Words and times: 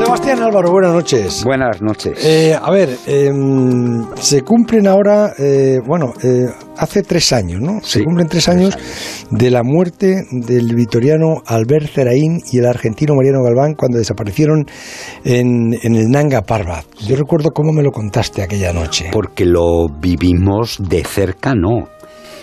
Sebastián 0.00 0.40
Álvaro, 0.40 0.70
buenas 0.70 0.94
noches. 0.94 1.44
Buenas 1.44 1.82
noches. 1.82 2.24
Eh, 2.24 2.56
a 2.58 2.70
ver, 2.70 2.88
em, 3.06 4.02
se 4.14 4.40
cumplen 4.40 4.86
ahora, 4.86 5.34
eh, 5.38 5.78
bueno, 5.86 6.14
eh, 6.22 6.46
hace 6.78 7.02
tres 7.02 7.34
años, 7.34 7.60
¿no? 7.60 7.82
se 7.82 8.02
cumplen 8.02 8.26
tres, 8.26 8.48
años, 8.48 8.78
de 9.30 9.50
la 9.50 9.62
muerte 9.62 10.24
del 10.30 10.74
vitoriano 10.74 11.42
Albert 11.44 11.90
Zeraín 11.92 12.40
y 12.50 12.60
el 12.60 12.64
argentino 12.64 13.14
Mariano 13.14 13.42
Galván 13.42 13.74
cuando 13.74 13.98
desaparecieron 13.98 14.64
en, 15.22 15.74
en 15.82 15.94
el 15.94 16.08
Nanga 16.08 16.40
Parbat. 16.40 16.86
Yo 17.06 17.14
recuerdo 17.14 17.50
cómo 17.50 17.70
me 17.70 17.82
lo 17.82 17.92
contaste 17.92 18.42
aquella 18.42 18.72
noche. 18.72 19.10
Porque 19.12 19.44
lo 19.44 19.86
vivimos 20.00 20.78
de 20.80 21.04
cerca, 21.04 21.54
no 21.54 21.99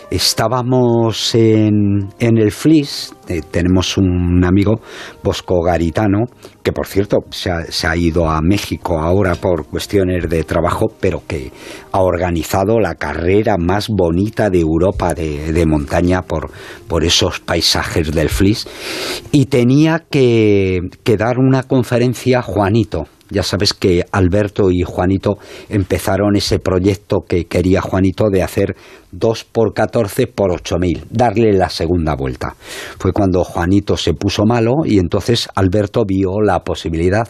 estábamos 0.10 1.36
en, 1.36 2.10
en 2.20 2.38
el 2.38 2.52
Flis, 2.52 3.14
eh, 3.28 3.42
tenemos 3.52 3.98
un 3.98 4.44
amigo, 4.46 4.80
Bosco 5.24 5.62
Garitano, 5.62 6.26
que 6.64 6.72
por 6.72 6.88
cierto 6.88 7.18
se 7.30 7.50
ha, 7.88 7.96
ido 7.96 8.30
a 8.30 8.42
México 8.42 9.00
ahora 9.00 9.36
por 9.36 9.66
cuestiones 9.68 10.30
de 10.30 10.44
trabajo, 10.44 10.88
pero 11.00 11.24
que 11.28 11.52
ha 11.92 12.02
organizado 12.02 12.80
la 12.80 12.96
carrera 12.96 13.58
más 13.58 13.90
bonita 13.90 14.50
de 14.50 14.60
Europa 14.60 15.14
de, 15.14 15.52
de 15.52 15.66
montaña 15.66 16.22
por, 16.22 16.52
por 16.88 17.04
esos 17.04 17.40
paisajes 17.40 18.14
del 18.14 18.30
Flis, 18.30 18.68
y 19.32 19.46
tenía 19.46 20.06
que, 20.10 20.80
que 21.04 21.18
dar 21.18 21.38
una 21.40 21.64
conferencia 21.64 22.42
Juanito, 22.42 23.08
ya 23.30 23.44
sabes 23.44 23.74
que 23.74 24.06
Alberto 24.12 24.72
y 24.72 24.84
Juanito 24.84 25.38
empezaron 25.70 26.36
ese 26.36 26.60
proyecto 26.60 27.22
que 27.28 27.46
quería 27.46 27.82
Juanito 27.82 28.30
de 28.30 28.44
hacer 28.44 28.76
2 29.12 29.44
por 29.46 29.74
14 29.74 30.28
por 30.28 30.52
8000, 30.52 31.06
darle 31.10 31.54
la 31.54 31.70
segunda 31.70 32.16
vuelta. 32.16 32.56
Fue 33.00 33.12
cuando 33.12 33.44
Juanito 33.44 33.98
se 33.98 34.14
puso 34.14 34.46
malo 34.46 34.74
y 34.86 35.00
entonces 35.00 35.48
Alberto 35.56 36.04
vio 36.06 36.42
la 36.42 36.60
posibilidad. 36.60 37.28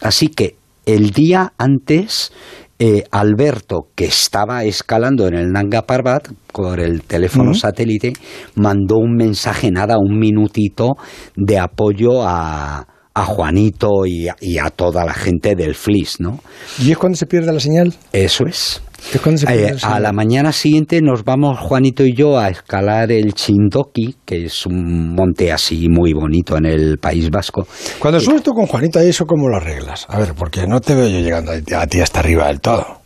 Así 0.00 0.28
que 0.28 0.56
el 0.84 1.10
día 1.10 1.52
antes 1.58 2.32
eh, 2.78 3.04
Alberto, 3.10 3.88
que 3.94 4.04
estaba 4.04 4.64
escalando 4.64 5.26
en 5.26 5.34
el 5.34 5.50
Nanga 5.50 5.86
Parbat 5.86 6.28
por 6.52 6.78
el 6.78 7.04
teléfono 7.04 7.54
satélite, 7.54 8.12
mandó 8.54 8.96
un 8.98 9.16
mensaje, 9.16 9.70
nada, 9.70 9.96
un 9.98 10.18
minutito 10.18 10.96
de 11.36 11.58
apoyo 11.58 12.22
a, 12.22 12.86
a 13.16 13.24
Juanito 13.24 14.04
y 14.04 14.28
a, 14.28 14.68
toda 14.68 15.06
la 15.06 15.14
gente 15.14 15.54
del 15.54 15.74
Flis, 15.74 16.20
¿no? 16.20 16.38
¿Y 16.78 16.92
es 16.92 16.98
cuando 16.98 17.16
se 17.16 17.24
pierde 17.24 17.50
la 17.50 17.60
señal? 17.60 17.94
Eso 18.12 18.44
es. 18.44 18.82
Eh, 19.48 19.74
a 19.82 20.00
la 20.00 20.12
mañana 20.12 20.52
siguiente 20.52 21.00
nos 21.00 21.24
vamos 21.24 21.58
Juanito 21.58 22.04
y 22.04 22.12
yo 22.12 22.38
a 22.38 22.48
escalar 22.48 23.10
el 23.10 23.32
Chindoki, 23.32 24.16
que 24.26 24.44
es 24.44 24.66
un 24.66 25.14
monte 25.14 25.50
así 25.50 25.88
muy 25.88 26.12
bonito 26.12 26.58
en 26.58 26.66
el 26.66 26.98
País 26.98 27.30
Vasco. 27.30 27.66
Cuando 27.98 28.20
subes 28.20 28.42
tú 28.42 28.52
con 28.52 28.66
Juanito, 28.66 29.00
¿eso 29.00 29.24
cómo 29.24 29.48
lo 29.48 29.56
arreglas? 29.56 30.04
A 30.10 30.18
ver, 30.18 30.34
porque 30.34 30.66
no 30.66 30.80
te 30.80 30.94
veo 30.94 31.08
yo 31.08 31.20
llegando 31.20 31.52
a 31.52 31.86
ti 31.86 32.00
hasta 32.00 32.20
arriba 32.20 32.48
del 32.48 32.60
todo. 32.60 33.00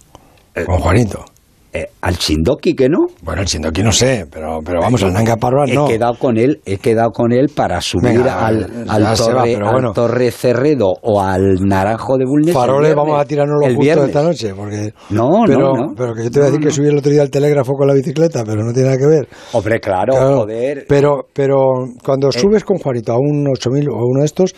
Eh, 0.56 0.64
con 0.64 0.78
Juanito. 0.78 1.24
Eh, 1.72 1.86
al 2.00 2.18
Chindoki 2.18 2.74
que 2.74 2.88
no. 2.88 3.06
Bueno, 3.22 3.42
el 3.42 3.46
Chindoki 3.46 3.82
no 3.82 3.92
sé, 3.92 4.26
pero, 4.28 4.58
pero 4.64 4.80
vamos, 4.80 5.04
al 5.04 5.12
Nanga 5.12 5.36
Parbat 5.36 5.68
no. 5.68 5.86
He 5.86 5.92
quedado 5.92 6.14
con 6.18 6.36
él, 6.36 6.60
he 6.64 6.78
quedado 6.78 7.10
con 7.12 7.30
él 7.32 7.48
para 7.54 7.80
subir 7.80 8.22
al, 8.28 8.86
al, 8.88 9.92
torre, 9.94 10.32
Cerredo 10.32 10.92
o 11.02 11.20
al 11.20 11.64
Naranjo 11.64 12.16
de 12.18 12.24
Bulnes. 12.24 12.52
Faroles 12.52 12.92
vamos 12.96 13.20
a 13.20 13.24
tirarnos 13.24 13.56
los 13.64 13.76
justo 13.76 14.04
esta 14.04 14.22
noche, 14.24 14.52
porque... 14.52 14.92
No, 15.10 15.44
pero, 15.46 15.72
no, 15.74 15.94
Pero 15.96 16.14
que 16.14 16.24
yo 16.24 16.30
te 16.30 16.40
voy 16.40 16.48
a 16.48 16.50
decir 16.50 16.66
que 16.66 16.72
subí 16.72 16.88
el 16.88 16.98
otro 16.98 17.12
día 17.12 17.22
al 17.22 17.30
telégrafo 17.30 17.74
con 17.74 17.86
la 17.86 17.94
bicicleta, 17.94 18.42
pero 18.44 18.64
no 18.64 18.72
tiene 18.72 18.88
nada 18.88 18.98
que 18.98 19.06
ver. 19.06 19.28
Hombre, 19.52 19.78
claro, 19.78 20.14
joder. 20.14 20.86
Pero, 20.88 21.26
pero 21.32 21.56
cuando 22.04 22.30
eh. 22.30 22.32
subes 22.32 22.64
con 22.64 22.78
Juanito 22.78 23.12
a 23.12 23.16
un 23.16 23.46
8000 23.48 23.88
o 23.90 23.94
a 23.94 24.04
uno 24.04 24.20
de 24.20 24.26
estos, 24.26 24.54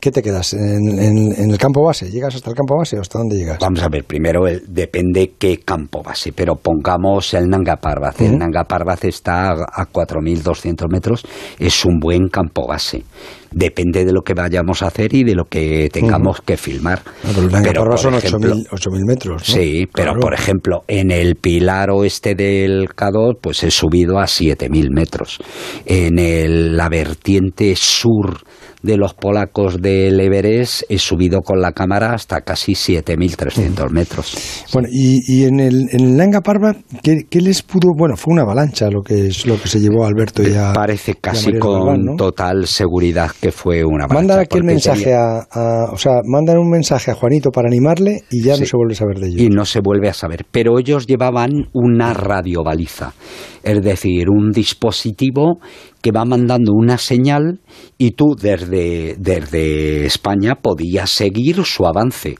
¿Qué 0.00 0.10
te 0.10 0.22
quedas? 0.22 0.52
¿En, 0.54 1.50
el 1.50 1.58
campo 1.58 1.82
base? 1.82 2.10
¿Llegas 2.10 2.34
hasta 2.34 2.50
el 2.50 2.56
campo 2.56 2.76
base 2.76 2.96
o 2.98 3.00
hasta 3.00 3.18
dónde 3.18 3.36
llegas? 3.36 3.58
Vamos 3.60 3.82
a 3.82 3.88
ver, 3.88 4.04
primero 4.04 4.46
el, 4.46 4.62
depende 4.68 5.32
qué 5.38 5.58
campo 5.58 6.02
base, 6.02 6.32
pero 6.32 6.56
pongamos 6.56 7.34
el 7.34 7.48
Nanga 7.48 7.76
Parbat. 7.76 8.20
El 8.20 8.38
Nanga 8.38 8.64
Parbat 8.64 9.04
está 9.04 9.52
a 9.52 9.86
4.200 9.90 10.90
metros, 10.90 11.24
es 11.58 11.84
un 11.84 11.98
buen 11.98 12.28
campo 12.28 12.66
base. 12.66 13.04
Depende 13.50 14.04
de 14.04 14.12
lo 14.12 14.22
que 14.22 14.34
vayamos 14.34 14.82
a 14.82 14.88
hacer 14.88 15.14
y 15.14 15.22
de 15.22 15.34
lo 15.34 15.44
que 15.44 15.88
tengamos 15.92 16.40
que 16.40 16.56
filmar. 16.56 17.02
Ah, 17.06 17.30
pero 17.34 17.46
el 17.46 17.52
Nanga 17.52 17.72
Parbat 17.72 17.98
son 17.98 18.14
8.000 18.14 19.06
metros. 19.06 19.42
Sí, 19.44 19.86
pero 19.92 20.14
por 20.18 20.34
ejemplo, 20.34 20.82
en 20.88 21.10
el 21.10 21.36
pilar 21.36 21.90
oeste 21.90 22.34
del 22.34 22.94
Cador, 22.94 23.38
pues 23.40 23.62
he 23.62 23.70
subido 23.70 24.18
a 24.18 24.24
7.000 24.24 24.90
metros. 24.90 25.38
En 25.86 26.76
la 26.76 26.88
vertiente 26.88 27.74
sur 27.76 28.40
de 28.84 28.98
los 28.98 29.14
polacos 29.14 29.80
del 29.80 30.20
Everest 30.20 30.82
he 30.90 30.98
subido 30.98 31.40
con 31.40 31.60
la 31.60 31.72
cámara 31.72 32.12
hasta 32.12 32.42
casi 32.42 32.72
7.300 32.72 33.90
metros. 33.90 34.36
Bueno, 34.74 34.88
y, 34.92 35.44
en, 35.44 35.58
el, 35.58 35.88
en 35.90 36.16
Nanga 36.16 36.42
Parbat, 36.42 36.76
¿qué, 37.02 37.40
les 37.40 37.62
pudo...? 37.62 37.92
Bueno, 37.96 38.16
fue 38.16 38.34
una 38.34 38.42
avalancha 38.42 38.90
lo 38.90 39.02
que 39.02 39.28
es 39.28 39.46
lo 39.46 39.60
que 39.60 39.68
se 39.68 39.80
llevó 39.80 40.04
a 40.04 40.08
Alberto 40.08 40.42
y 40.42 40.54
a 40.54 40.72
Parece 40.74 41.14
casi 41.14 41.58
con 41.58 42.16
total 42.16 42.66
seguridad 42.66 43.30
que 43.40 43.50
fue 43.50 43.82
una 43.84 44.04
avalancha. 44.04 44.14
Mandan 44.14 44.38
aquí 44.40 44.58
el 44.58 44.64
mensaje 44.64 45.14
a, 45.14 45.46
O 45.90 45.96
sea, 45.96 46.20
mandan 46.24 46.58
un 46.58 46.68
mensaje 46.68 47.10
a 47.10 47.14
Juanito 47.14 47.50
para 47.50 47.68
animarle 47.68 48.24
y 48.30 48.42
ya 48.42 48.58
no 48.58 48.66
se 48.66 48.76
vuelve 48.76 48.92
a 48.92 48.96
saber 48.96 49.18
de 49.18 49.28
ellos. 49.28 49.40
Y 49.40 49.48
no 49.48 49.64
se 49.64 49.80
vuelve 49.80 50.10
a 50.10 50.14
saber. 50.14 50.44
Pero 50.50 50.78
ellos 50.78 51.06
llevaban 51.06 51.68
una 51.72 52.12
radiobaliza, 52.12 53.14
es 53.62 53.82
decir, 53.82 54.28
un 54.28 54.50
dispositivo 54.50 55.58
que 56.04 56.12
va 56.12 56.26
mandando 56.26 56.74
una 56.74 56.98
señal 56.98 57.60
y 57.96 58.10
tú 58.10 58.36
desde, 58.38 59.16
desde 59.18 60.04
España 60.04 60.54
podías 60.54 61.08
seguir 61.08 61.64
su 61.64 61.86
avance 61.86 62.34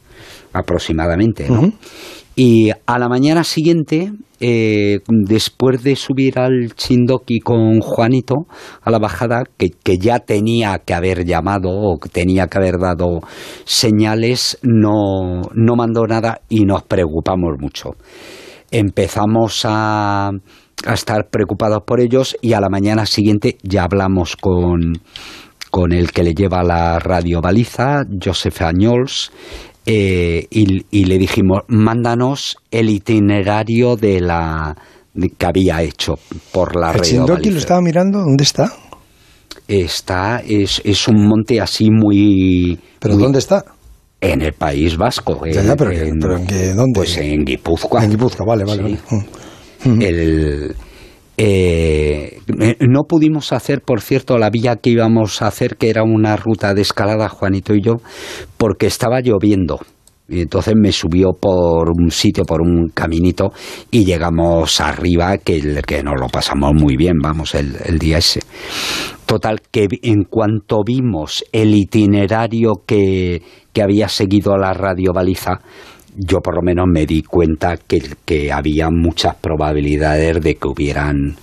aproximadamente, 0.53 1.49
¿no? 1.49 1.73
Y 2.37 2.73
a 2.85 2.99
la 2.99 3.09
mañana 3.09 3.43
siguiente, 3.43 4.13
eh, 4.39 4.99
después 5.09 5.83
de 5.83 5.97
subir 5.97 6.39
al 6.39 6.75
Chindoki 6.75 7.41
con 7.41 7.81
Juanito 7.81 8.35
a 8.83 8.91
la 8.91 8.99
bajada, 8.99 9.45
que, 9.57 9.71
que, 9.71 9.97
ya 9.97 10.19
tenía 10.19 10.81
que 10.85 10.93
haber 10.93 11.25
llamado 11.25 11.71
o 11.71 11.99
que 11.99 12.11
tenía 12.11 12.49
que 12.49 12.59
haber 12.59 12.79
dado 12.79 13.21
señales, 13.65 14.59
no, 14.61 15.41
no 15.55 15.75
mandó 15.75 16.07
nada 16.07 16.43
y 16.51 16.67
nos 16.67 16.83
preocupamos 16.83 17.55
mucho. 17.59 17.93
Empezamos 18.71 19.63
a, 19.65 20.33
a 20.87 20.95
estar 20.95 21.29
preocupados 21.31 21.83
por 21.87 22.01
ellos 22.01 22.37
y 22.41 22.53
a 22.53 22.61
la 22.61 22.69
mañana 22.69 23.07
siguiente 23.07 23.59
ya 23.63 23.85
hablamos 23.85 24.37
con, 24.37 25.01
con 25.71 25.93
el 25.93 26.13
que 26.13 26.23
le 26.23 26.35
lleva 26.35 26.63
la 26.63 26.99
radio 26.99 27.41
baliza, 27.41 28.05
Joseph 28.23 28.63
Añols, 28.63 29.33
eh, 29.87 30.47
y, 30.51 31.05
le 31.05 31.19
dijimos, 31.19 31.63
mándanos 31.69 32.57
el 32.71 32.89
itinerario 32.89 33.97
de 33.97 34.21
la 34.21 34.77
que 35.39 35.47
había 35.47 35.83
hecho 35.83 36.15
por 36.53 36.75
la 36.75 36.91
¿El 36.93 37.29
radio 37.29 37.51
lo 37.51 37.59
estaba 37.59 37.81
mirando? 37.81 38.21
¿Dónde 38.21 38.45
está? 38.45 38.73
Está, 39.69 40.43
es, 40.47 40.81
es 40.85 41.07
un 41.07 41.27
monte 41.27 41.61
así 41.61 41.91
muy... 41.91 42.79
¿Pero 42.99 43.17
dónde 43.17 43.39
está? 43.39 43.65
En 44.21 44.41
el 44.41 44.55
País 44.55 44.97
Vasco. 44.97 45.41
pero, 45.43 45.91
en, 45.93 46.19
¿dónde? 46.19 46.93
Pues 46.95 47.19
en 47.19 47.45
Guipúzcoa. 47.45 48.05
En 48.05 48.11
Guipúzcoa, 48.11 48.47
vale, 48.47 48.65
vale. 48.65 48.83
vale. 48.83 48.99
El, 49.85 50.75
eh, 51.37 52.39
no 52.81 53.03
pudimos 53.09 53.53
hacer, 53.53 53.81
por 53.81 54.01
cierto, 54.01 54.39
la 54.39 54.51
vía 54.51 54.77
que 54.77 54.91
íbamos 54.91 55.43
a 55.43 55.49
hacer, 55.49 55.77
que 55.77 55.91
era 55.91 56.03
una 56.05 56.37
ruta 56.37 56.75
de 56.75 56.83
escalada, 56.83 57.29
Juanito 57.29 57.75
y 57.75 57.83
yo, 57.83 57.95
porque 58.57 58.87
estaba 58.87 59.21
lloviendo. 59.21 59.81
Y 60.27 60.41
entonces 60.41 60.75
me 60.75 60.91
subió 60.91 61.33
por 61.39 61.91
un 61.91 62.11
sitio, 62.11 62.45
por 62.45 62.63
un 62.63 62.89
caminito, 62.95 63.53
y 63.91 64.05
llegamos 64.07 64.81
arriba, 64.81 65.37
que, 65.37 65.83
que 65.87 66.03
nos 66.03 66.19
lo 66.19 66.29
pasamos 66.29 66.73
muy 66.75 66.97
bien, 66.97 67.19
vamos, 67.23 67.55
el, 67.55 67.77
el 67.85 67.99
día 67.99 68.19
ese. 68.19 68.41
Total, 69.27 69.61
que 69.71 69.87
en 70.03 70.25
cuanto 70.25 70.83
vimos 70.85 71.45
el 71.53 71.75
itinerario 71.75 72.73
que, 72.87 73.43
que 73.73 73.83
había 73.83 74.09
seguido 74.09 74.57
la 74.57 74.73
radio 74.73 75.13
baliza, 75.13 75.61
yo 76.17 76.41
por 76.41 76.55
lo 76.55 76.63
menos 76.63 76.87
me 76.87 77.07
di 77.07 77.23
cuenta 77.23 77.77
que, 77.77 78.03
que 78.25 78.53
había 78.53 78.89
muchas 78.91 79.35
probabilidades 79.37 80.41
de 80.41 80.55
que 80.55 80.69
hubieran 80.69 81.37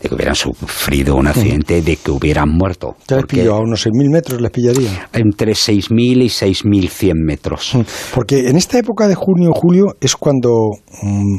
de 0.00 0.08
que 0.08 0.14
hubieran 0.14 0.36
sufrido 0.36 1.16
un 1.16 1.26
accidente, 1.26 1.82
de 1.82 1.96
que 1.96 2.10
hubieran 2.12 2.48
muerto. 2.48 2.94
¿Ya 3.08 3.16
les 3.16 3.26
pilló 3.26 3.56
a 3.56 3.60
unos 3.60 3.84
6.000 3.84 4.12
metros? 4.12 4.40
¿Les 4.40 4.50
pillaría? 4.52 5.08
Entre 5.12 5.52
6.000 5.52 6.22
y 6.22 6.28
6.100 6.28 7.14
metros. 7.16 7.76
Porque 8.14 8.48
en 8.48 8.56
esta 8.56 8.78
época 8.78 9.08
de 9.08 9.16
junio 9.16 9.50
julio 9.52 9.96
es 10.00 10.14
cuando... 10.14 10.70
Mm, 11.02 11.38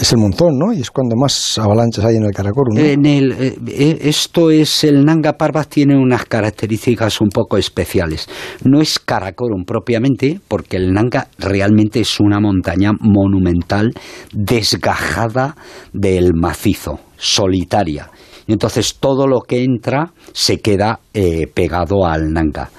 es 0.00 0.12
el 0.12 0.18
montón, 0.18 0.58
¿no? 0.58 0.72
Y 0.72 0.80
es 0.80 0.90
cuando 0.90 1.16
más 1.16 1.58
avalanchas 1.58 2.04
hay 2.04 2.16
en 2.16 2.24
el 2.24 2.32
Karakorum, 2.32 2.74
¿no? 2.74 2.80
En 2.80 3.06
el, 3.06 3.32
eh, 3.32 3.58
eh, 3.66 3.98
esto 4.02 4.50
es, 4.50 4.84
el 4.84 5.04
Nanga 5.04 5.34
Parbat 5.34 5.68
tiene 5.68 5.96
unas 5.96 6.24
características 6.24 7.20
un 7.20 7.28
poco 7.28 7.56
especiales. 7.56 8.28
No 8.64 8.80
es 8.80 8.98
Karakorum 8.98 9.64
propiamente, 9.64 10.40
porque 10.48 10.76
el 10.76 10.92
Nanga 10.92 11.28
realmente 11.38 12.00
es 12.00 12.20
una 12.20 12.40
montaña 12.40 12.92
monumental, 13.00 13.92
desgajada 14.32 15.56
del 15.92 16.32
macizo, 16.34 17.00
solitaria 17.16 18.10
Y 18.46 18.52
entonces 18.52 18.96
todo 19.00 19.26
lo 19.26 19.40
que 19.40 19.64
entra 19.64 20.12
se 20.32 20.58
queda 20.58 21.00
eh, 21.14 21.46
pegado 21.52 22.06
al 22.06 22.32
Nanga. 22.32 22.70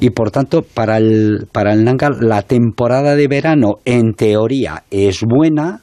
Y 0.00 0.10
por 0.10 0.30
tanto, 0.30 0.62
para 0.62 0.98
el, 0.98 1.48
para 1.50 1.72
el 1.72 1.84
Nanga, 1.84 2.10
la 2.10 2.42
temporada 2.42 3.16
de 3.16 3.26
verano, 3.26 3.76
en 3.84 4.12
teoría, 4.12 4.84
es 4.90 5.22
buena, 5.22 5.82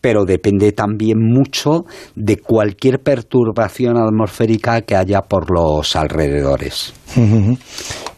pero 0.00 0.24
depende 0.24 0.72
también 0.72 1.18
mucho 1.18 1.84
de 2.14 2.38
cualquier 2.38 3.00
perturbación 3.00 3.96
atmosférica 3.96 4.82
que 4.82 4.96
haya 4.96 5.22
por 5.22 5.50
los 5.50 5.94
alrededores. 5.96 6.92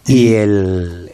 Y 0.06 0.34
el, 0.34 1.10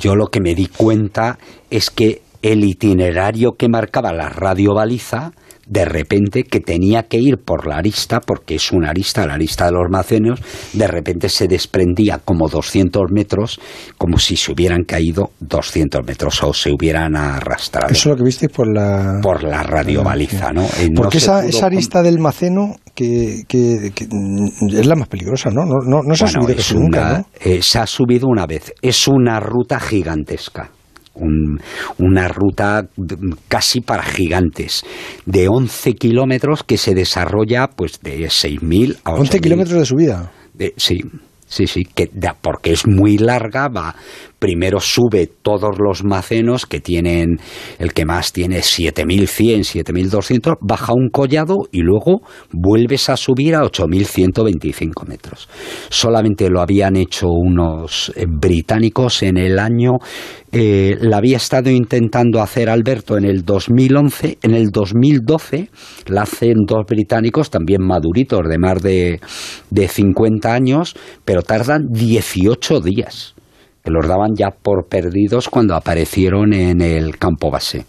yo, 0.00 0.14
lo 0.14 0.26
que 0.26 0.40
me 0.40 0.54
di 0.54 0.66
cuenta 0.66 1.38
es 1.70 1.90
que 1.90 2.22
el 2.42 2.64
itinerario 2.64 3.56
que 3.56 3.68
marcaba 3.68 4.12
la 4.12 4.28
radiobaliza 4.28 5.32
de 5.66 5.84
repente 5.84 6.44
que 6.44 6.60
tenía 6.60 7.04
que 7.04 7.18
ir 7.18 7.38
por 7.38 7.66
la 7.66 7.76
arista, 7.76 8.20
porque 8.20 8.54
es 8.54 8.72
una 8.72 8.90
arista, 8.90 9.26
la 9.26 9.34
arista 9.34 9.66
de 9.66 9.72
los 9.72 9.90
macenios, 9.90 10.40
de 10.72 10.86
repente 10.86 11.28
se 11.28 11.48
desprendía 11.48 12.20
como 12.24 12.48
200 12.48 13.10
metros, 13.10 13.60
como 13.98 14.18
si 14.18 14.36
se 14.36 14.52
hubieran 14.52 14.84
caído 14.84 15.30
200 15.40 16.06
metros 16.06 16.42
o 16.44 16.54
se 16.54 16.70
hubieran 16.70 17.16
arrastrado. 17.16 17.92
Eso 17.92 18.00
es 18.00 18.06
lo 18.06 18.16
que 18.16 18.24
viste 18.24 18.48
por 18.48 18.72
la... 18.72 19.18
Por 19.22 19.42
la 19.42 19.62
radiobaliza, 19.62 20.52
¿no? 20.52 20.62
Eh, 20.62 20.90
porque 20.94 21.18
esa, 21.18 21.44
esa, 21.44 21.66
arista 21.66 22.02
del 22.02 22.18
maceno 22.20 22.76
que, 22.94 23.42
que, 23.48 23.92
es 23.96 24.86
la 24.86 24.94
más 24.94 25.08
peligrosa, 25.08 25.50
¿no? 25.50 25.64
No, 25.64 26.02
no, 26.02 26.14
se 26.14 26.24
ha 26.24 26.28
subido 26.28 26.62
nunca, 26.74 27.18
¿no? 27.18 27.26
Eh, 27.40 27.60
se 27.60 27.78
ha 27.78 27.86
subido 27.86 28.28
una 28.28 28.46
vez. 28.46 28.72
Es 28.80 29.08
una 29.08 29.40
ruta 29.40 29.80
gigantesca 29.80 30.70
una 31.98 32.28
ruta 32.28 32.88
casi 33.48 33.80
para 33.80 34.02
gigantes, 34.02 34.84
de 35.24 35.48
11 35.48 35.94
kilómetros 35.94 36.62
que 36.62 36.78
se 36.78 36.94
desarrolla 36.94 37.68
pues 37.68 38.00
de 38.02 38.26
6.000 38.26 38.98
a 39.04 39.12
11 39.12 39.40
kilómetros 39.40 39.78
de 39.78 39.84
subida. 39.86 40.32
sí, 40.76 41.00
sí, 41.46 41.66
sí, 41.66 41.84
que, 41.84 42.10
porque 42.40 42.72
es 42.72 42.86
muy 42.86 43.18
larga, 43.18 43.68
va 43.68 43.94
primero 44.38 44.80
sube 44.80 45.26
todos 45.42 45.78
los 45.78 46.04
macenos 46.04 46.66
que 46.66 46.80
tienen, 46.80 47.38
el 47.78 47.92
que 47.92 48.04
más 48.04 48.32
tiene 48.32 48.62
7100, 48.62 49.64
7200, 49.64 50.54
baja 50.60 50.92
un 50.92 51.08
collado 51.10 51.56
y 51.72 51.80
luego 51.80 52.20
vuelves 52.52 53.08
a 53.08 53.16
subir 53.16 53.54
a 53.54 53.64
8125 53.64 55.06
metros. 55.06 55.48
Solamente 55.88 56.50
lo 56.50 56.60
habían 56.60 56.96
hecho 56.96 57.28
unos 57.28 58.12
eh, 58.14 58.26
británicos 58.28 59.22
en 59.22 59.38
el 59.38 59.58
año, 59.58 59.92
eh, 60.52 60.96
la 61.00 61.18
había 61.18 61.38
estado 61.38 61.70
intentando 61.70 62.40
hacer 62.40 62.68
Alberto 62.68 63.16
en 63.18 63.24
el 63.24 63.44
2011, 63.44 64.38
en 64.42 64.54
el 64.54 64.70
2012 64.70 65.70
la 66.06 66.22
hacen 66.22 66.64
dos 66.66 66.84
británicos 66.86 67.50
también 67.50 67.82
maduritos 67.82 68.40
de 68.48 68.58
más 68.58 68.82
de, 68.82 69.20
de 69.70 69.88
50 69.88 70.52
años, 70.52 70.96
pero 71.24 71.42
tardan 71.42 71.88
18 71.90 72.80
días 72.80 73.34
que 73.86 73.92
los 73.92 74.08
daban 74.08 74.34
ya 74.34 74.50
por 74.50 74.88
perdidos 74.88 75.48
cuando 75.48 75.76
aparecieron 75.76 76.52
en 76.52 76.80
el 76.80 77.18
campo 77.18 77.52
base. 77.52 77.86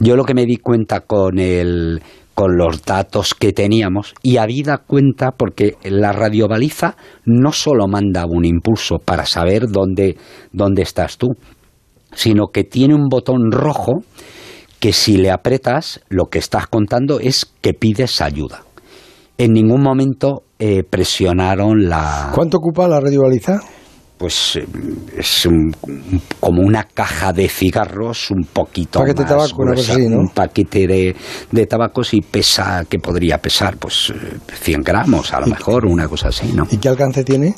Yo 0.00 0.16
lo 0.16 0.24
que 0.24 0.34
me 0.34 0.44
di 0.44 0.56
cuenta 0.56 1.02
con 1.02 1.38
el 1.38 2.02
con 2.34 2.56
los 2.56 2.82
datos 2.82 3.34
que 3.34 3.52
teníamos 3.52 4.14
y 4.22 4.38
habida 4.38 4.78
cuenta 4.78 5.30
porque 5.30 5.76
la 5.84 6.10
radiobaliza 6.12 6.96
no 7.24 7.52
solo 7.52 7.86
manda 7.86 8.24
un 8.26 8.44
impulso 8.44 8.98
para 8.98 9.24
saber 9.24 9.68
dónde, 9.68 10.16
dónde 10.50 10.82
estás 10.82 11.18
tú, 11.18 11.28
sino 12.14 12.46
que 12.48 12.64
tiene 12.64 12.94
un 12.96 13.08
botón 13.08 13.52
rojo 13.52 14.02
que 14.80 14.92
si 14.92 15.18
le 15.18 15.30
apretas 15.30 16.00
lo 16.08 16.24
que 16.30 16.40
estás 16.40 16.66
contando 16.66 17.20
es 17.20 17.46
que 17.60 17.74
pides 17.74 18.20
ayuda. 18.20 18.64
En 19.38 19.52
ningún 19.52 19.82
momento 19.82 20.42
eh, 20.58 20.82
presionaron 20.82 21.88
la... 21.88 22.32
¿Cuánto 22.34 22.56
ocupa 22.56 22.88
la 22.88 22.98
radiobaliza? 22.98 23.60
Pues 24.22 24.54
eh, 24.54 24.64
es 25.18 25.48
como 26.38 26.62
una 26.62 26.84
caja 26.84 27.32
de 27.32 27.48
cigarros 27.48 28.30
un 28.30 28.44
poquito 28.44 29.00
paquete 29.00 29.22
más 29.22 29.30
de 29.30 29.34
tabaco, 29.34 29.62
un 30.16 30.28
paquete 30.28 30.86
de, 30.86 31.16
de, 31.50 31.66
tabacos 31.66 32.14
y 32.14 32.20
pesa, 32.20 32.84
que 32.88 33.00
podría 33.00 33.38
pesar? 33.38 33.78
Pues 33.78 34.12
100 34.60 34.80
eh, 34.80 34.82
gramos 34.84 35.34
a 35.34 35.40
lo 35.40 35.48
mejor, 35.48 35.86
una 35.86 36.06
cosa 36.06 36.28
así, 36.28 36.52
¿no? 36.52 36.68
¿Y 36.70 36.76
qué 36.76 36.88
alcance 36.88 37.24
tiene? 37.24 37.56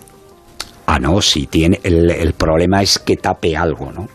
Ah, 0.86 0.98
no, 0.98 1.20
sí 1.20 1.46
tiene, 1.48 1.80
el, 1.82 2.10
el 2.10 2.32
problema 2.32 2.80
es 2.80 2.98
que 2.98 3.18
tape 3.18 3.54
algo, 3.54 3.92
¿no? 3.92 4.08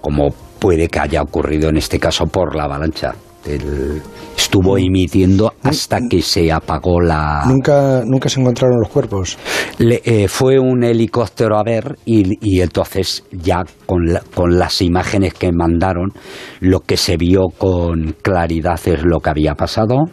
Como 0.00 0.34
puede 0.58 0.88
que 0.88 0.98
haya 0.98 1.22
ocurrido 1.22 1.68
en 1.68 1.76
este 1.76 2.00
caso 2.00 2.26
por 2.26 2.56
la 2.56 2.64
avalancha. 2.64 3.14
El, 3.44 4.02
estuvo 4.36 4.76
emitiendo 4.78 5.54
hasta 5.62 5.98
que 6.08 6.22
se 6.22 6.52
apagó 6.52 7.00
la... 7.00 7.44
Nunca, 7.46 8.02
nunca 8.04 8.28
se 8.28 8.40
encontraron 8.40 8.78
los 8.80 8.88
cuerpos. 8.88 9.38
Eh, 9.78 10.28
fue 10.28 10.58
un 10.58 10.84
helicóptero 10.84 11.58
a 11.58 11.62
ver 11.64 11.96
y, 12.04 12.60
entonces 12.60 13.24
ya 13.30 13.64
con, 13.86 14.00
con 14.34 14.58
las 14.58 14.82
imágenes 14.82 15.34
que 15.34 15.50
mandaron, 15.52 16.12
lo 16.60 16.80
que 16.80 16.96
se 16.96 17.16
vio 17.16 17.48
con 17.56 18.14
claridad 18.22 18.80
es 18.84 19.02
lo 19.02 19.20
que 19.20 19.30
había 19.30 19.54
pasado. 19.54 20.04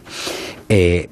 Eh, 0.68 1.08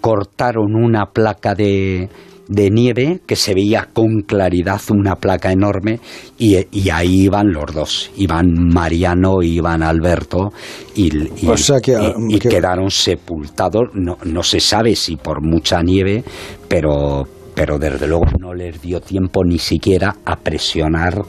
cortaron 0.00 0.74
una 0.74 1.06
placa 1.06 1.54
de, 1.54 2.08
de 2.48 2.70
nieve 2.70 3.20
que 3.26 3.36
se 3.36 3.54
veía 3.54 3.88
con 3.92 4.22
claridad 4.22 4.80
una 4.90 5.16
placa 5.16 5.50
enorme 5.52 6.00
y, 6.38 6.56
ahí 6.90 7.22
iban 7.22 7.52
los 7.52 7.74
dos, 7.74 8.10
iban 8.16 8.52
Mariano 8.52 9.42
y 9.42 9.56
iban 9.56 9.82
Alberto 9.82 10.52
y, 10.94 11.08
y, 11.08 12.38
quedaron 12.38 12.90
sepultados, 12.90 13.88
no, 13.94 14.18
no 14.24 14.42
se 14.42 14.60
sabe 14.60 14.94
si 14.94 15.16
por 15.16 15.42
mucha 15.42 15.82
nieve, 15.82 16.22
pero, 16.68 17.26
pero 17.54 17.78
desde 17.78 18.06
luego 18.06 18.26
no 18.40 18.54
les 18.54 18.80
dio 18.80 19.00
tiempo 19.00 19.42
ni 19.44 19.58
siquiera 19.58 20.16
a 20.24 20.36
presionar 20.36 21.22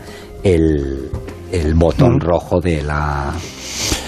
el, 0.44 1.10
el 1.52 1.74
botón 1.74 2.20
rojo 2.20 2.60
de 2.60 2.84
la 2.84 3.34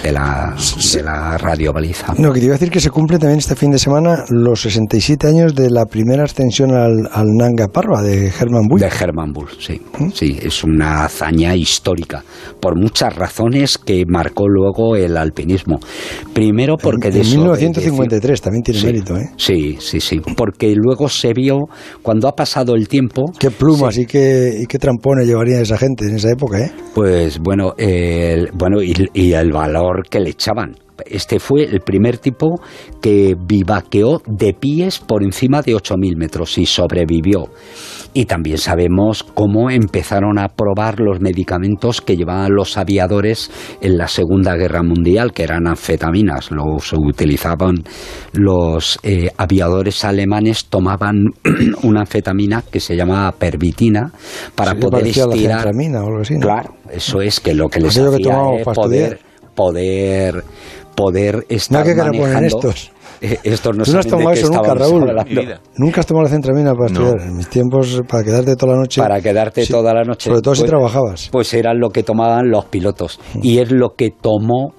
de 0.04 0.12
la, 0.12 0.56
de 0.94 1.04
la 1.04 1.38
radio 1.38 1.74
baliza. 1.74 2.14
No, 2.18 2.32
que 2.32 2.40
te 2.40 2.46
iba 2.46 2.56
a 2.56 2.58
decir 2.58 2.72
que 2.72 2.80
se 2.80 2.90
cumple 2.90 3.18
también 3.18 3.40
este 3.40 3.56
fin 3.56 3.72
de 3.72 3.80
semana 3.80 4.26
los 4.30 4.62
67 4.62 5.28
años 5.28 5.56
de 5.56 5.70
la 5.70 5.86
primera 5.86 6.24
ascensión 6.24 6.72
al, 6.72 7.10
al 7.12 7.28
Nanga 7.36 7.68
Parva 7.68 8.02
de 8.02 8.28
Hermann 8.28 8.68
Bull. 8.68 8.80
De 8.80 8.88
Hermann 8.88 9.32
Bull, 9.34 9.50
sí. 9.60 9.82
¿Mm? 9.98 10.10
Sí, 10.14 10.38
es 10.42 10.64
una 10.64 11.06
hazaña 11.06 11.56
histórica 11.56 12.24
por 12.60 12.80
muchas 12.80 13.16
razones 13.16 13.78
que 13.78 14.04
marcó 14.08 14.48
luego 14.48 14.96
el 14.96 15.18
alpinismo. 15.18 15.80
Primero 16.34 16.78
porque... 16.78 17.10
En, 17.10 17.18
en 17.18 17.30
1953 17.30 18.42
también 18.42 18.64
tiene 18.64 18.84
mérito, 18.84 19.18
¿eh? 19.18 19.30
Sí, 19.38 19.78
sí, 19.80 20.00
sí. 20.00 20.22
Porque 20.36 20.74
luego 20.76 21.10
se 21.10 21.34
vio, 21.34 21.68
cuando 22.02 22.28
ha 22.28 22.34
pasado 22.34 22.76
el 22.76 22.88
tiempo... 22.88 23.26
Qué 23.38 23.52
plumas 23.52 23.98
y, 23.98 24.06
qué, 24.06 24.60
y 24.62 24.66
qué 24.66 24.78
trampones 24.78 25.28
llevaría 25.28 25.60
esa 25.60 25.78
gente 25.78 26.06
en 26.06 26.16
esa 26.16 26.32
época, 26.32 26.60
¿eh? 26.60 26.72
Pues 26.94 27.40
bueno, 27.40 27.74
el, 27.78 28.50
bueno 28.54 28.82
y, 28.82 28.94
y 29.14 29.34
el 29.34 29.52
valor 29.52 29.89
que 30.10 30.20
le 30.20 30.32
echaban. 30.32 30.76
Este 31.06 31.40
fue 31.40 31.64
el 31.64 31.82
primer 31.82 32.18
tipo 32.18 32.60
que 33.02 33.36
vivaqueó 33.40 34.22
de 34.26 34.54
pies 34.54 35.00
por 35.00 35.24
encima 35.24 35.62
de 35.62 35.74
8.000 35.74 36.18
metros 36.18 36.58
y 36.58 36.66
sobrevivió. 36.66 37.50
Y 38.12 38.26
también 38.26 38.58
sabemos 38.58 39.24
cómo 39.24 39.70
empezaron 39.70 40.40
a 40.40 40.48
probar 40.48 41.00
los 41.00 41.22
medicamentos 41.22 42.02
que 42.02 42.18
llevaban 42.18 42.56
los 42.56 42.76
aviadores 42.78 43.52
en 43.82 43.98
la 43.98 44.08
Segunda 44.08 44.56
Guerra 44.56 44.82
Mundial, 44.82 45.32
que 45.32 45.44
eran 45.44 45.68
anfetaminas. 45.68 46.50
Los 46.50 46.92
utilizaban 46.94 47.84
los 48.34 49.00
eh, 49.04 49.30
aviadores 49.38 50.04
alemanes, 50.06 50.66
tomaban 50.66 51.18
una 51.84 52.02
anfetamina 52.02 52.64
que 52.64 52.80
se 52.80 52.96
llamaba 52.96 53.32
pervitina 53.32 54.12
para 54.56 54.74
poder 54.74 55.06
estirar. 55.06 55.68
o 55.68 56.08
algo 56.08 56.22
así, 56.22 56.40
Claro, 56.40 56.74
eso 56.92 57.22
es 57.22 57.40
que 57.40 57.54
lo 57.54 57.70
que 57.70 57.80
les 57.80 57.96
hacía 57.96 58.34
poder 58.74 59.20
poder 59.60 60.46
poder 60.96 61.46
estar 61.50 61.86
no, 61.86 62.06
manejando 62.06 62.48
estos. 62.48 62.92
Eh, 63.22 63.38
estos 63.44 63.76
no 63.76 63.84
Tú 63.84 63.92
no 63.92 64.00
has 64.00 64.08
tomado 64.08 64.32
eso 64.32 64.50
nunca, 64.50 64.74
Raúl. 64.74 65.06
Nunca 65.76 66.00
has 66.00 66.06
tomado 66.06 66.24
la 66.24 66.30
centramina 66.30 66.74
para 66.74 66.88
estudiar. 66.88 67.22
En 67.22 67.36
mis 67.36 67.50
tiempos, 67.50 68.02
para 68.08 68.24
quedarte 68.24 68.56
toda 68.56 68.74
la 68.74 68.80
noche. 68.80 69.02
Para 69.02 69.22
quedarte 69.22 69.66
toda 69.68 69.94
la 69.94 70.04
noche. 70.04 70.30
Sobre 70.30 70.42
todo 70.42 70.56
si 70.56 70.62
pues, 70.62 70.70
trabajabas. 70.70 71.30
Pues 71.32 71.54
era 71.54 71.74
lo 71.74 71.90
que 71.90 72.04
tomaban 72.04 72.50
los 72.50 72.66
pilotos. 72.66 73.20
Mm. 73.34 73.40
Y 73.44 73.60
es 73.60 73.72
lo 73.72 73.96
que 73.98 74.12
tomó 74.12 74.74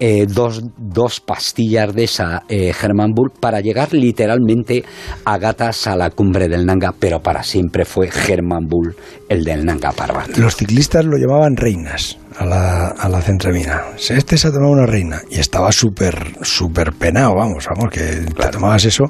eh, 0.00 0.26
dos, 0.28 0.62
dos, 0.76 1.20
pastillas 1.20 1.94
de 1.94 2.04
esa 2.04 2.42
eh, 2.48 2.72
Bull 3.14 3.30
para 3.38 3.60
llegar 3.60 3.92
literalmente 3.92 4.84
a 5.24 5.38
gatas 5.38 5.86
a 5.86 5.96
la 5.96 6.10
cumbre 6.10 6.48
del 6.48 6.66
Nanga, 6.66 6.92
pero 6.98 7.20
para 7.20 7.44
siempre 7.44 7.84
fue 7.84 8.08
Hermann 8.08 8.66
Bull 8.66 8.96
el 9.28 9.44
del 9.44 9.64
Nanga 9.64 9.92
Parbat. 9.92 10.36
Los 10.36 10.56
ciclistas 10.56 11.04
lo 11.04 11.16
llamaban 11.16 11.56
reinas 11.56 12.18
a 12.36 12.44
la, 12.44 12.88
a 12.88 13.08
la 13.08 13.20
centramina. 13.20 13.82
Este 14.10 14.36
se 14.36 14.48
ha 14.48 14.50
tomado 14.52 14.72
una 14.72 14.86
reina 14.86 15.22
y 15.30 15.38
estaba 15.38 15.70
súper, 15.72 16.32
súper 16.42 16.92
penado, 16.92 17.34
vamos, 17.36 17.66
vamos, 17.68 17.90
que 17.92 18.00
te 18.00 18.48
tomabas 18.50 18.84
eso, 18.84 19.04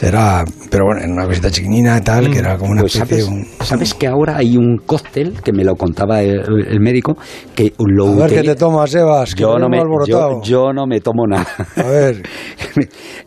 era, 0.00 0.44
pero 0.70 0.84
bueno, 0.86 1.02
en 1.02 1.12
una 1.12 1.26
cosita 1.26 1.50
chiquinina 1.50 1.98
y 1.98 2.00
tal, 2.02 2.30
que 2.30 2.38
era 2.38 2.58
como 2.58 2.72
una 2.72 2.82
Pues 2.82 2.96
especie 2.96 3.22
sabes, 3.24 3.48
un- 3.60 3.66
sabes 3.66 3.94
que 3.94 4.06
ahora 4.06 4.36
hay 4.36 4.56
un 4.56 4.78
cóctel 4.84 5.40
que 5.42 5.52
me 5.52 5.64
lo 5.64 5.76
contaba 5.76 6.20
el, 6.22 6.66
el 6.68 6.80
médico 6.80 7.16
que 7.54 7.72
lo 7.78 8.08
A 8.08 8.26
ver 8.26 8.30
qué 8.30 8.42
te 8.42 8.54
tomas, 8.56 8.94
Evas, 8.94 9.34
que 9.34 9.42
yo 9.42 9.58
no, 9.58 9.68
me, 9.68 9.78
yo, 10.06 10.40
yo 10.42 10.72
no 10.72 10.86
me 10.86 11.00
tomo 11.00 11.26
nada. 11.26 11.46
A 11.76 11.82
ver, 11.84 12.22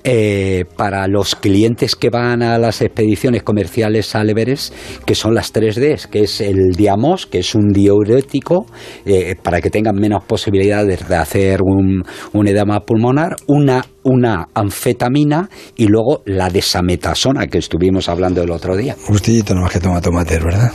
Eh, 0.04 0.66
para 0.78 1.08
los 1.08 1.36
clientes 1.36 1.96
que 1.96 2.10
van 2.10 2.42
a 2.42 2.58
las 2.58 2.82
expediciones 2.82 3.44
comerciales 3.44 4.16
al 4.16 4.30
Everest, 4.30 4.74
que 5.06 5.14
son 5.14 5.36
las 5.36 5.54
3Ds, 5.54 6.08
que 6.08 6.22
es 6.24 6.42
el 6.42 6.72
Diamos, 6.76 7.28
que 7.28 7.40
es 7.40 7.54
un 7.54 7.68
diurético, 7.70 8.66
eh, 9.06 9.31
para 9.36 9.62
que 9.62 9.70
tengan 9.70 9.96
menos 9.96 10.24
posibilidades 10.24 11.08
de 11.08 11.16
hacer 11.16 11.62
un, 11.62 12.04
un 12.34 12.48
edema 12.48 12.80
pulmonar, 12.82 13.36
una, 13.48 13.86
una 14.04 14.48
anfetamina 14.54 15.50
y 15.76 15.88
luego 15.88 16.22
la 16.26 16.50
desametasona, 16.50 17.48
que 17.48 17.58
estuvimos 17.58 18.10
hablando 18.10 18.42
el 18.42 18.52
otro 18.52 18.76
día. 18.76 18.96
gustillito 19.08 19.54
nomás 19.54 19.72
que 19.72 19.80
toma 19.80 20.02
tomates, 20.02 20.44
¿verdad? 20.44 20.72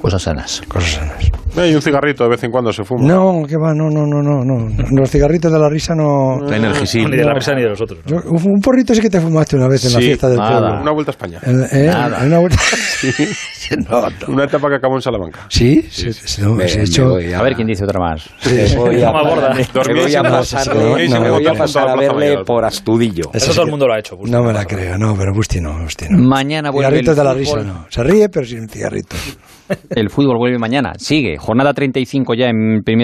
Cosas 0.00 0.22
sanas. 0.22 0.62
Cosas 0.68 0.90
sanas. 0.92 1.24
Eh, 1.56 1.70
Y 1.70 1.74
un 1.74 1.82
cigarrito 1.82 2.22
de 2.24 2.30
vez 2.30 2.44
en 2.44 2.50
cuando 2.52 2.72
se 2.72 2.84
fuma. 2.84 3.04
No, 3.06 3.42
que 3.48 3.56
va, 3.56 3.74
no, 3.74 3.90
no, 3.90 4.06
no, 4.06 4.22
no, 4.22 4.44
no. 4.44 4.68
Los 4.92 5.10
cigarritos 5.10 5.50
de 5.50 5.58
la 5.58 5.68
risa 5.68 5.94
no... 5.94 6.38
La 6.48 6.56
Energisil. 6.56 7.10
Ni 7.10 7.16
de 7.16 7.24
la 7.24 7.34
mesa 7.34 7.52
ni 7.54 7.62
de 7.62 7.70
los 7.70 7.80
otros. 7.80 7.98
¿no? 8.06 8.22
Yo- 8.22 8.30
Un 8.30 8.60
porrito 8.60 8.94
sí 8.94 9.00
que 9.00 9.10
te 9.10 9.20
fumaste 9.20 9.56
una 9.56 9.66
vez 9.66 9.84
en 9.86 9.94
la 9.94 9.98
Sí, 9.98 10.04
fiesta 10.06 10.28
del 10.28 10.38
nada. 10.38 10.60
pueblo. 10.60 10.82
Una 10.82 10.90
vuelta 10.92 11.10
a 11.10 11.12
España. 11.12 11.40
En- 11.42 11.66
¿eh? 11.72 11.86
Nada. 11.86 12.24
Una 12.24 12.38
vuelta- 12.38 12.58
no, 13.90 14.00
no. 14.02 14.34
Una 14.34 14.44
etapa 14.44 14.68
que 14.68 14.74
acabó 14.76 14.94
en 14.96 15.02
Salamanca. 15.02 15.46
¿Sí? 15.48 15.86
Sí, 15.90 16.12
sí, 16.12 16.42
no, 16.42 16.54
Me- 16.54 16.64
hecho- 16.66 17.16
A 17.16 17.42
ver 17.42 17.54
quién 17.56 17.66
dice 17.66 17.84
otra 17.84 17.98
más. 17.98 18.28
Me 18.46 18.76
voy 18.76 19.02
a, 19.02 19.12
Más 19.12 19.24
gorda. 19.26 19.54
me 19.54 19.94
voy 20.02 20.14
a 20.14 20.22
pasar, 20.22 20.62
sí, 20.62 20.68
no, 20.68 20.74
me 20.74 21.08
no, 21.08 21.32
voy 21.34 21.44
no, 21.44 21.50
a 21.50 21.52
no, 21.54 21.58
pasar 21.58 21.84
no, 21.86 21.92
a 21.92 21.96
no, 21.96 22.02
no, 22.02 22.14
verle 22.14 22.36
no, 22.36 22.44
por 22.44 22.64
Astudillo. 22.64 23.24
Eso 23.32 23.36
Eso 23.38 23.46
sí 23.46 23.52
todo 23.56 23.64
el 23.64 23.70
mundo 23.70 23.86
lo 23.88 23.94
ha 23.94 23.98
hecho. 23.98 24.16
Busti. 24.16 24.30
No 24.30 24.42
me 24.44 24.52
la 24.52 24.64
creo, 24.64 24.96
no, 24.96 25.16
pero 25.16 25.32
Busti 25.34 25.60
no, 25.60 25.76
Busti 25.82 26.06
no. 26.08 26.18
Mañana 26.18 26.70
vuelve 26.70 26.86
el 26.98 27.04
Cigarritos 27.04 27.16
de 27.16 27.24
la 27.24 27.34
risa 27.34 27.56
no. 27.64 27.86
Se 27.88 28.02
ríe, 28.04 28.28
pero 28.28 28.46
sin 28.46 28.68
cigarritos. 28.68 29.18
El 29.90 30.10
fútbol 30.10 30.36
vuelve 30.36 30.58
mañana. 30.58 30.92
Sigue. 30.98 31.38
Jornada 31.38 31.72
35 31.72 32.34
ya 32.34 32.48
en 32.48 32.82
primera 32.84 32.96